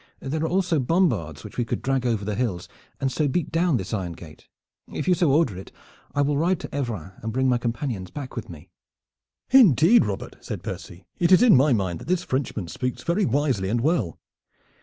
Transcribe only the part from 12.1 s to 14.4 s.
Frenchman speaks very wisely and well."